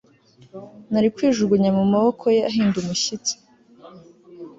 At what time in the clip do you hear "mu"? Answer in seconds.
1.77-1.83